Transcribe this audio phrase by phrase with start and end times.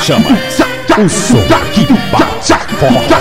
[0.00, 0.30] chama
[0.98, 1.36] o som
[1.72, 3.14] que bate forte.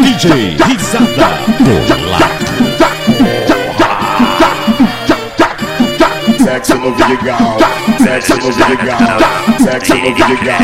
[0.00, 1.30] DJ Risada
[1.60, 1.74] do
[2.10, 2.50] Lado.
[6.44, 7.56] Sexo no Vidigal,
[8.02, 8.98] sexo no Vidigal,
[9.62, 10.58] sexo no Vidigal.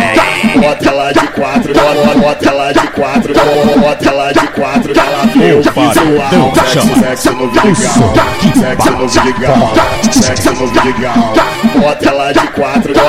[0.60, 1.72] Bota ela de quatro,
[2.20, 3.34] bota, ela de quatro,
[3.80, 6.28] bota ela de quatro, ela Opa, visual.
[6.28, 8.14] então Sexo, sexo no Vidigal,
[8.58, 9.72] sexo no Vidigal,
[10.10, 11.32] sexo no Vidigal.
[11.80, 13.08] Bota ela de quatro, bota,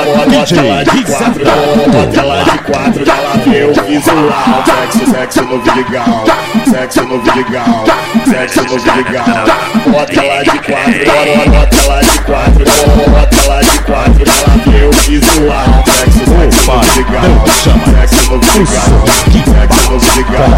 [0.56, 1.46] ela de quatro,
[1.92, 4.64] bota ela de quatro, ela vê o visual.
[4.66, 6.26] Sexo, sexo no Vidigal,
[6.70, 7.86] sexo no Vidigal,
[8.30, 9.26] sexo no Vidigal.
[9.88, 11.06] Bota ela de quatro,
[11.52, 12.66] bota, ela de quatro,
[13.10, 15.84] bota ela de quatro, ela vê o visual.
[15.88, 17.24] Sexo, sexo no Vidigal,
[18.00, 18.90] sexo no Vidigal,
[19.46, 20.50] sexo no Vidigal.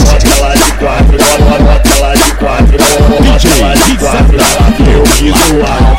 [0.00, 1.18] Bota ela de quatro,
[1.60, 2.78] bota ela de quatro,
[3.10, 5.89] bota ela de quatro, ela vê o visual.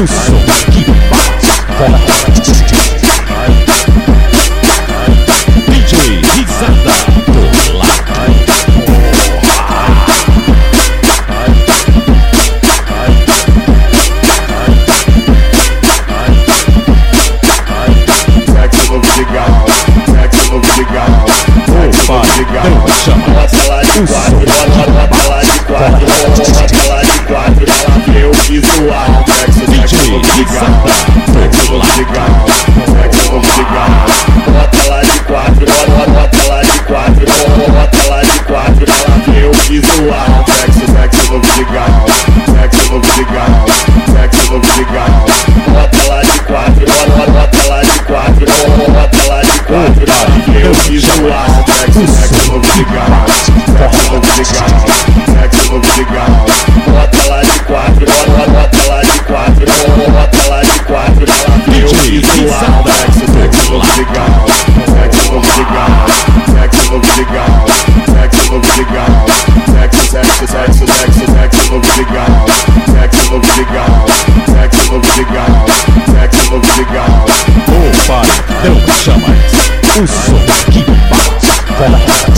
[0.00, 0.38] O som
[0.70, 2.52] que bate forte.
[5.66, 6.94] DJ Risada
[7.26, 7.42] do
[7.78, 8.14] Lado.
[18.46, 19.66] Sexo no Vidigal,
[20.06, 21.26] sexo no Vidigal,
[22.08, 26.17] Opa, então chama Bota ela de quatro, bota, ela de quatro,
[78.68, 79.28] Então chama
[79.96, 80.38] o som
[80.70, 80.84] que
[81.78, 82.28] bate.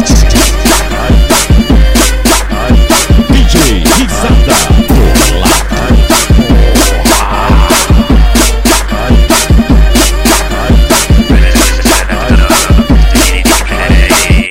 [3.32, 4.54] DJ Risada.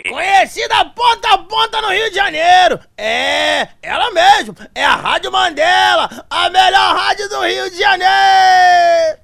[0.10, 2.78] Conhecida ponta a ponta no Rio de Janeiro.
[2.98, 4.54] É, ela mesmo.
[4.76, 9.19] É a Rádio Mandela, a melhor rádio do Rio de Janeiro.